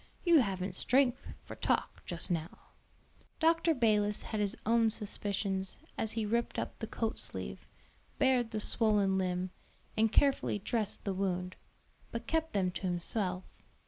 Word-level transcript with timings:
You 0.23 0.39
haven't 0.39 0.75
strength 0.75 1.31
for 1.43 1.55
talk 1.55 2.01
just 2.07 2.31
now." 2.31 2.57
Dr. 3.39 3.75
Balis 3.75 4.23
had 4.23 4.39
his 4.39 4.57
own 4.65 4.89
suspicions 4.89 5.77
as 5.95 6.13
he 6.13 6.25
ripped 6.25 6.57
up 6.57 6.79
the 6.79 6.87
coat 6.87 7.19
sleeve, 7.19 7.67
bared 8.17 8.49
the 8.49 8.59
swollen 8.59 9.19
limb, 9.19 9.51
and 9.95 10.11
carefully 10.11 10.57
dressed 10.57 11.03
the 11.03 11.13
wound; 11.13 11.55
but 12.11 12.25
kept 12.25 12.53
them 12.53 12.71
to 12.71 12.81
himself. 12.81 13.43